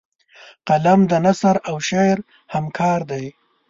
قلم 0.67 0.99
د 1.11 1.13
نثر 1.25 1.55
او 1.69 1.75
شعر 1.89 2.17
همکار 2.53 2.99
دی 3.11 3.25